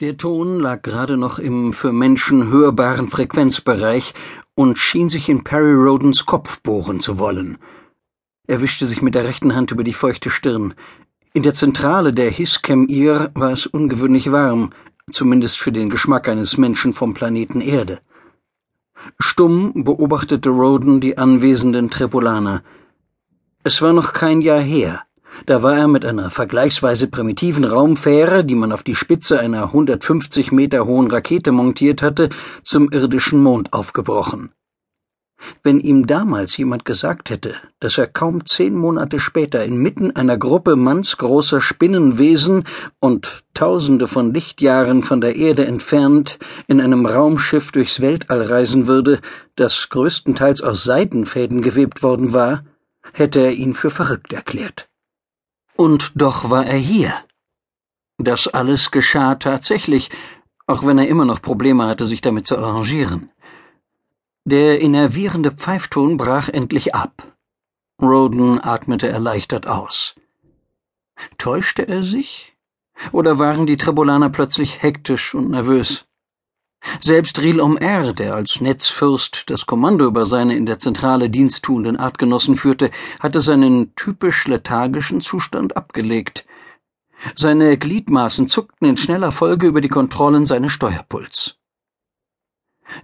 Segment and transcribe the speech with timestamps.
[0.00, 4.14] Der Ton lag gerade noch im für Menschen hörbaren Frequenzbereich
[4.54, 7.58] und schien sich in Perry Rodens Kopf bohren zu wollen.
[8.46, 10.72] Er wischte sich mit der rechten Hand über die feuchte Stirn.
[11.34, 14.70] In der Zentrale der Hiskem-Ir war es ungewöhnlich warm,
[15.10, 18.00] zumindest für den Geschmack eines Menschen vom Planeten Erde.
[19.18, 22.62] Stumm beobachtete Roden die anwesenden Tripolaner.
[23.64, 25.02] Es war noch kein Jahr her.
[25.46, 30.52] Da war er mit einer vergleichsweise primitiven Raumfähre, die man auf die Spitze einer 150
[30.52, 32.28] Meter hohen Rakete montiert hatte,
[32.62, 34.50] zum irdischen Mond aufgebrochen.
[35.62, 40.76] Wenn ihm damals jemand gesagt hätte, dass er kaum zehn Monate später inmitten einer Gruppe
[40.76, 42.64] mannsgroßer Spinnenwesen
[42.98, 49.20] und tausende von Lichtjahren von der Erde entfernt in einem Raumschiff durchs Weltall reisen würde,
[49.56, 52.64] das größtenteils aus Seidenfäden gewebt worden war,
[53.12, 54.89] hätte er ihn für verrückt erklärt.
[55.80, 57.14] Und doch war er hier.
[58.18, 60.10] Das alles geschah tatsächlich,
[60.66, 63.30] auch wenn er immer noch Probleme hatte, sich damit zu arrangieren.
[64.44, 67.34] Der innervierende Pfeifton brach endlich ab.
[67.98, 70.16] Roden atmete erleichtert aus.
[71.38, 72.54] Täuschte er sich?
[73.10, 76.04] Oder waren die Trebolaner plötzlich hektisch und nervös?
[77.00, 82.56] Selbst Ril R, der als Netzfürst das Kommando über seine in der Zentrale diensttuenden Artgenossen
[82.56, 86.46] führte, hatte seinen typisch lethargischen Zustand abgelegt.
[87.34, 91.56] Seine Gliedmaßen zuckten in schneller Folge über die Kontrollen seines Steuerpuls.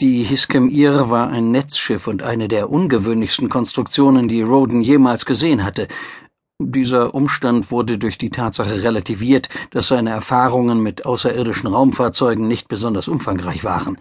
[0.00, 5.88] Die Hiskem-Ir war ein Netzschiff und eine der ungewöhnlichsten Konstruktionen, die Roden jemals gesehen hatte.
[6.62, 13.08] Dieser Umstand wurde durch die Tatsache relativiert, dass seine Erfahrungen mit außerirdischen Raumfahrzeugen nicht besonders
[13.08, 13.96] umfangreich waren.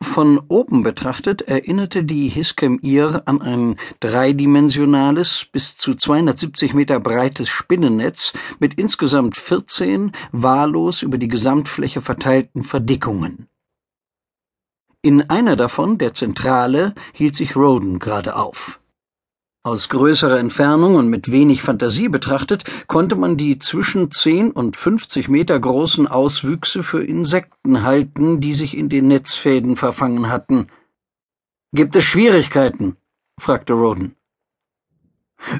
[0.00, 8.32] Von oben betrachtet erinnerte die Hiskem-Ir an ein dreidimensionales, bis zu 270 Meter breites Spinnennetz
[8.58, 13.48] mit insgesamt 14 wahllos über die Gesamtfläche verteilten Verdickungen.
[15.02, 18.77] In einer davon, der Zentrale, hielt sich Roden gerade auf.
[19.64, 25.28] Aus größerer Entfernung und mit wenig Fantasie betrachtet, konnte man die zwischen 10 und 50
[25.28, 30.68] Meter großen Auswüchse für Insekten halten, die sich in den Netzfäden verfangen hatten.
[31.72, 32.96] Gibt es Schwierigkeiten?
[33.38, 34.14] fragte Roden.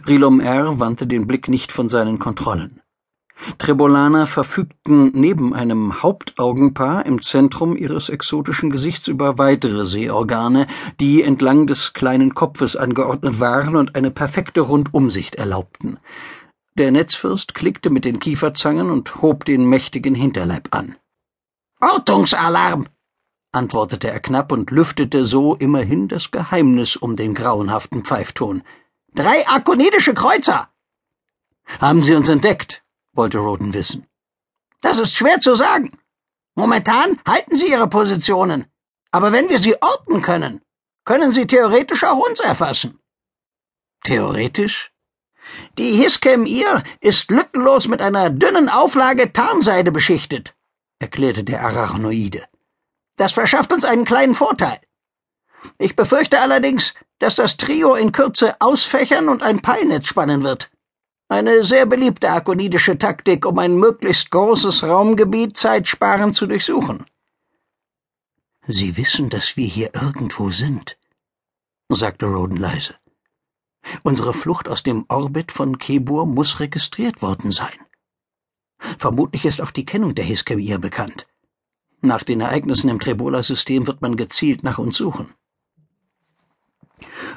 [0.07, 0.81] Rilom R.
[0.81, 2.81] wandte den Blick nicht von seinen Kontrollen.
[3.59, 10.67] Trebolaner verfügten neben einem Hauptaugenpaar im Zentrum ihres exotischen Gesichts über weitere Sehorgane,
[11.01, 15.99] die entlang des kleinen Kopfes angeordnet waren und eine perfekte Rundumsicht erlaubten.
[16.77, 20.97] Der Netzfürst klickte mit den Kieferzangen und hob den mächtigen Hinterleib an.
[21.81, 22.87] Ortungsalarm!
[23.51, 28.63] antwortete er knapp und lüftete so immerhin das Geheimnis um den grauenhaften Pfeifton.
[29.15, 30.69] Drei akonidische Kreuzer!
[31.81, 32.83] Haben Sie uns entdeckt?
[33.19, 34.07] Wollte Roden wissen.
[34.81, 35.99] Das ist schwer zu sagen.
[36.55, 38.65] Momentan halten Sie Ihre Positionen.
[39.11, 40.61] Aber wenn wir sie orten können,
[41.05, 42.99] können Sie theoretisch auch uns erfassen.
[44.05, 44.93] Theoretisch?
[45.79, 50.55] Die Hiskem-Ir ist lückenlos mit einer dünnen Auflage Tarnseide beschichtet,
[50.99, 52.47] erklärte der Arachnoide.
[53.17, 54.81] Das verschafft uns einen kleinen Vorteil.
[55.79, 60.71] Ich befürchte allerdings, dass das Trio in Kürze ausfächern und ein Peilnetz spannen wird.
[61.31, 67.05] Eine sehr beliebte akonidische Taktik, um ein möglichst großes Raumgebiet zeitsparend zu durchsuchen.
[68.67, 70.99] Sie wissen, dass wir hier irgendwo sind,
[71.91, 72.95] sagte Roden leise.
[74.03, 77.79] Unsere Flucht aus dem Orbit von Kebur muss registriert worden sein.
[78.79, 81.27] Vermutlich ist auch die Kennung der Hiskemir bekannt.
[82.01, 85.35] Nach den Ereignissen im Trebola-System wird man gezielt nach uns suchen.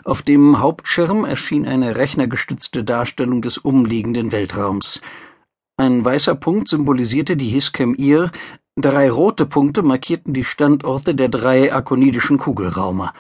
[0.04, 5.00] Auf dem Hauptschirm erschien eine rechnergestützte Darstellung des umliegenden Weltraums.
[5.78, 8.32] Ein weißer Punkt symbolisierte die Hiskem-Ir,
[8.76, 13.14] drei rote Punkte markierten die Standorte der drei akonidischen Kugelraumer.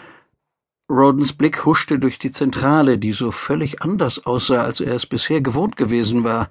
[0.89, 5.39] Rodens Blick huschte durch die Zentrale, die so völlig anders aussah, als er es bisher
[5.39, 6.49] gewohnt gewesen war.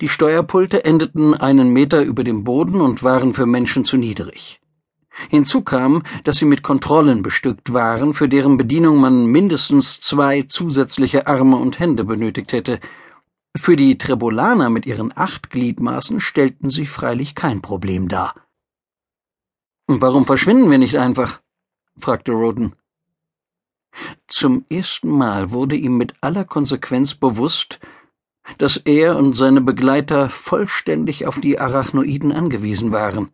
[0.00, 4.59] Die Steuerpulte endeten einen Meter über dem Boden und waren für Menschen zu niedrig.
[5.28, 11.26] Hinzu kam, dass sie mit Kontrollen bestückt waren, für deren Bedienung man mindestens zwei zusätzliche
[11.26, 12.80] Arme und Hände benötigt hätte.
[13.56, 18.34] Für die Trebolaner mit ihren acht Gliedmaßen stellten sie freilich kein Problem dar.
[19.86, 21.40] Warum verschwinden wir nicht einfach?
[21.98, 22.74] fragte Roden.
[24.28, 27.80] Zum ersten Mal wurde ihm mit aller Konsequenz bewusst,
[28.58, 33.30] dass er und seine Begleiter vollständig auf die Arachnoiden angewiesen waren.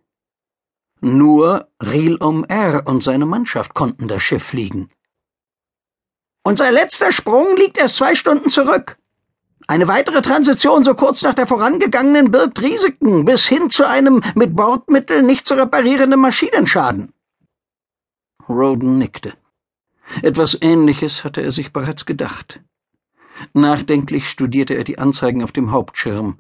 [1.07, 4.91] Nur Rilom R und seine Mannschaft konnten das Schiff fliegen.
[6.43, 8.99] Unser letzter Sprung liegt erst zwei Stunden zurück.
[9.69, 14.57] Eine weitere Transition so kurz nach der vorangegangenen birgt Risiken bis hin zu einem mit
[14.57, 17.13] Bordmitteln nicht zu reparierenden Maschinenschaden.
[18.49, 19.35] Roden nickte.
[20.23, 22.63] Etwas Ähnliches hatte er sich bereits gedacht.
[23.53, 26.39] Nachdenklich studierte er die Anzeigen auf dem Hauptschirm.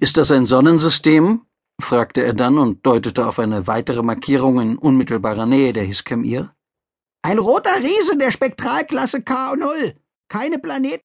[0.00, 1.42] Ist das ein Sonnensystem?
[1.80, 6.54] Fragte er dann und deutete auf eine weitere Markierung in unmittelbarer Nähe der Hiskemir.
[7.22, 9.94] Ein roter Riese der Spektralklasse K0.
[10.28, 11.04] Keine Planeten